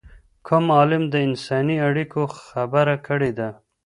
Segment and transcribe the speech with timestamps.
[0.47, 3.49] کوم عالم د انساني اړیکو خبره کړې ده؟